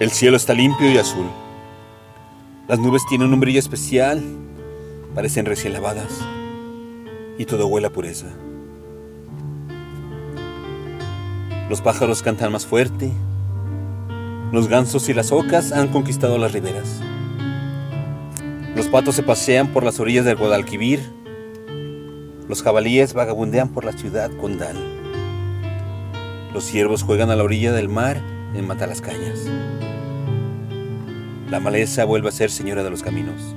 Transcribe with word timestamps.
El 0.00 0.12
cielo 0.12 0.36
está 0.36 0.54
limpio 0.54 0.88
y 0.88 0.96
azul. 0.96 1.26
Las 2.68 2.78
nubes 2.78 3.04
tienen 3.08 3.32
un 3.32 3.40
brillo 3.40 3.58
especial, 3.58 4.22
parecen 5.12 5.44
recién 5.44 5.72
lavadas, 5.72 6.20
y 7.36 7.44
todo 7.46 7.66
huele 7.66 7.88
a 7.88 7.90
pureza. 7.90 8.26
Los 11.68 11.80
pájaros 11.80 12.22
cantan 12.22 12.52
más 12.52 12.64
fuerte, 12.64 13.10
los 14.52 14.68
gansos 14.68 15.08
y 15.08 15.14
las 15.14 15.32
ocas 15.32 15.72
han 15.72 15.88
conquistado 15.88 16.38
las 16.38 16.52
riberas. 16.52 17.00
Los 18.76 18.86
patos 18.86 19.16
se 19.16 19.24
pasean 19.24 19.72
por 19.72 19.82
las 19.82 19.98
orillas 19.98 20.24
del 20.24 20.36
Guadalquivir, 20.36 21.00
los 22.48 22.62
jabalíes 22.62 23.14
vagabundean 23.14 23.70
por 23.70 23.84
la 23.84 23.94
ciudad 23.94 24.30
condal. 24.36 24.76
Los 26.54 26.62
ciervos 26.62 27.02
juegan 27.02 27.30
a 27.30 27.36
la 27.36 27.42
orilla 27.42 27.72
del 27.72 27.88
mar 27.88 28.37
en 28.54 28.66
Matalascañas. 28.66 29.40
La 31.50 31.60
maleza 31.60 32.04
vuelve 32.04 32.28
a 32.28 32.32
ser 32.32 32.50
señora 32.50 32.82
de 32.82 32.90
los 32.90 33.02
caminos. 33.02 33.54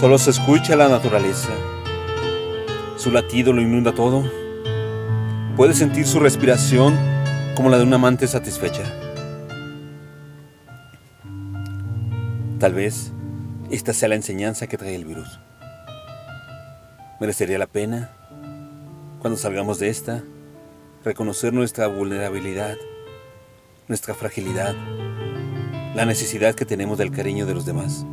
Solo 0.00 0.18
se 0.18 0.30
escucha 0.30 0.76
la 0.76 0.88
naturaleza. 0.88 1.50
Su 2.96 3.10
latido 3.10 3.52
lo 3.52 3.60
inunda 3.60 3.92
todo. 3.92 4.24
Puede 5.56 5.74
sentir 5.74 6.06
su 6.06 6.20
respiración 6.20 6.96
como 7.54 7.70
la 7.70 7.78
de 7.78 7.84
un 7.84 7.94
amante 7.94 8.26
satisfecha. 8.26 8.82
Tal 12.58 12.74
vez 12.74 13.12
esta 13.70 13.92
sea 13.92 14.08
la 14.08 14.14
enseñanza 14.14 14.66
que 14.66 14.78
trae 14.78 14.94
el 14.94 15.04
virus. 15.04 15.40
Merecería 17.20 17.58
la 17.58 17.66
pena, 17.66 18.10
cuando 19.20 19.38
salgamos 19.38 19.78
de 19.78 19.88
esta, 19.88 20.22
reconocer 21.04 21.52
nuestra 21.52 21.86
vulnerabilidad 21.86 22.76
nuestra 23.88 24.14
fragilidad, 24.14 24.74
la 25.94 26.06
necesidad 26.06 26.54
que 26.54 26.64
tenemos 26.64 26.96
del 26.96 27.10
cariño 27.10 27.44
de 27.44 27.54
los 27.54 27.66
demás 27.66 28.06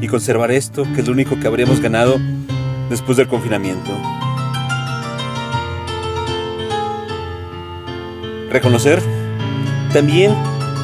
y 0.00 0.06
conservar 0.06 0.52
esto 0.52 0.84
que 0.94 1.00
es 1.00 1.06
lo 1.06 1.12
único 1.12 1.38
que 1.40 1.46
habríamos 1.46 1.80
ganado 1.80 2.18
después 2.88 3.16
del 3.16 3.26
confinamiento. 3.26 3.90
Reconocer 8.50 9.02
también 9.92 10.32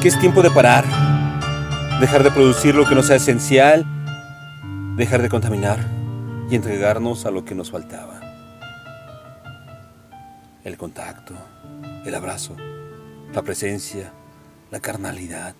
que 0.01 0.09
es 0.09 0.19
tiempo 0.19 0.41
de 0.41 0.51
parar, 0.51 0.85
dejar 2.01 2.23
de 2.23 2.31
producir 2.31 2.75
lo 2.75 2.85
que 2.85 2.95
no 2.95 3.03
sea 3.03 3.15
esencial, 3.15 3.85
dejar 4.97 5.21
de 5.21 5.29
contaminar 5.29 5.79
y 6.49 6.55
entregarnos 6.55 7.25
a 7.25 7.31
lo 7.31 7.45
que 7.45 7.55
nos 7.55 7.71
faltaba. 7.71 8.26
El 10.67 10.75
contacto, 10.75 11.33
el 12.05 12.13
abrazo 12.13 12.53
la 13.33 13.41
presencia, 13.41 14.11
la 14.69 14.81
carnalidad, 14.81 15.55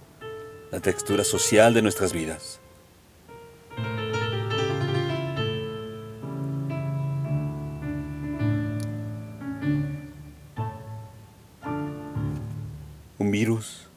la 0.70 0.82
textura 0.82 1.24
social 1.24 1.74
de 1.74 1.82
nuestras 1.82 2.12
vidas. 2.12 2.60
Un 13.18 13.32
virus 13.32 13.88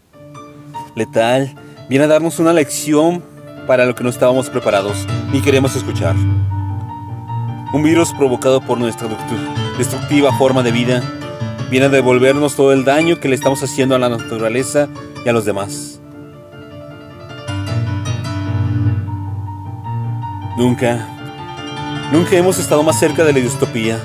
letal 0.94 1.56
viene 1.88 2.05
a 2.05 2.08
darnos 2.08 2.38
una 2.38 2.53
lección 2.53 3.25
para 3.66 3.84
lo 3.84 3.97
que 3.97 4.05
no 4.05 4.11
estábamos 4.11 4.48
preparados 4.48 5.08
ni 5.33 5.42
queremos 5.42 5.75
escuchar. 5.75 6.14
Un 7.72 7.83
virus 7.83 8.12
provocado 8.12 8.61
por 8.61 8.78
nuestra 8.78 9.08
destructiva 9.78 10.32
forma 10.32 10.62
de 10.62 10.72
vida 10.72 11.02
viene 11.70 11.86
a 11.86 11.88
devolvernos 11.88 12.56
todo 12.56 12.72
el 12.72 12.84
daño 12.84 13.20
que 13.20 13.28
le 13.28 13.34
estamos 13.34 13.62
haciendo 13.62 13.94
a 13.94 13.98
la 13.98 14.08
naturaleza 14.08 14.88
y 15.24 15.28
a 15.28 15.32
los 15.32 15.44
demás. 15.44 16.00
Nunca, 20.56 21.06
nunca 22.12 22.36
hemos 22.36 22.59
estado 22.59 22.82
más 22.82 22.98
cerca 22.98 23.25
de 23.25 23.32
la 23.32 23.38
distopía. 23.38 23.98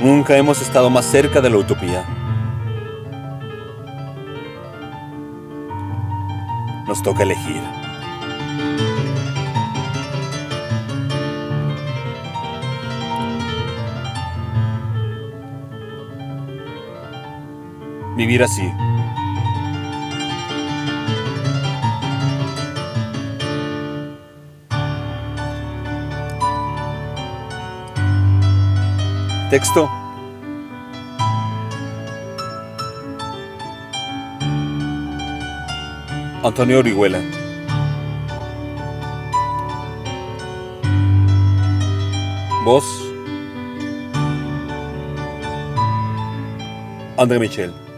Nunca 0.00 0.36
hemos 0.36 0.62
estado 0.62 0.88
más 0.88 1.04
cerca 1.04 1.40
de 1.40 1.50
la 1.50 1.58
utopía. 1.58 2.04
Nos 6.86 7.02
toca 7.02 7.24
elegir. 7.24 7.79
Vivir 18.20 18.42
así. 18.42 18.70
Texto. 29.48 29.88
Antonio 36.44 36.80
Orihuela. 36.80 37.20
Voz. 42.66 42.84
André 47.16 47.38
Michel. 47.38 47.89